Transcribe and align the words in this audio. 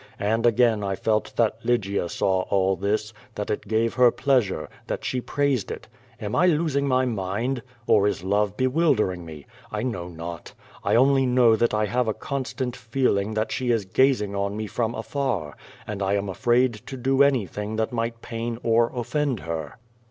And 0.19 0.47
again 0.47 0.83
I 0.83 0.95
felt 0.95 1.35
that 1.35 1.63
Lygia 1.63 2.09
saw 2.09 2.41
all 2.49 2.75
this, 2.75 3.13
that 3.35 3.51
it 3.51 3.67
gave 3.67 3.93
her 3.93 4.09
pleasure, 4.09 4.67
that 4.87 5.05
she 5.05 5.21
praised 5.21 5.69
it. 5.69 5.87
Am 6.19 6.35
I 6.35 6.47
losing 6.47 6.87
my 6.87 7.05
mind? 7.05 7.61
Or 7.85 8.07
is 8.07 8.23
love 8.23 8.57
bewilder 8.57 9.11
ing 9.13 9.27
me? 9.27 9.45
I 9.71 9.83
know 9.83 10.07
not. 10.07 10.53
I 10.83 10.95
only 10.95 11.27
know 11.27 11.55
I 11.71 11.85
have 11.85 12.07
a 12.07 12.15
constant 12.15 12.75
feel 12.75 13.15
ing 13.19 13.35
that 13.35 13.51
she 13.51 13.69
is 13.69 13.85
gazing 13.85 14.35
on 14.35 14.57
me 14.57 14.65
from 14.65 14.95
afar, 14.95 15.55
and 15.85 16.01
I 16.01 16.13
am 16.15 16.29
afraid 16.29 16.73
to 16.87 16.97
do 16.97 17.21
anything 17.21 17.75
that 17.75 17.93
might 17.93 18.23
pain 18.23 18.57
or 18.63 18.91
offend 18.95 19.41
her. 19.41 19.77